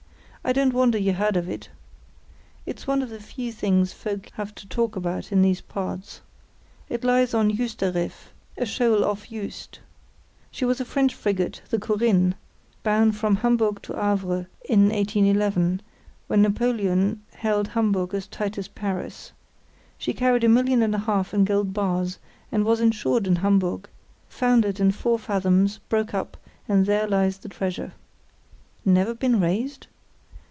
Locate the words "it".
1.47-1.69, 6.89-7.03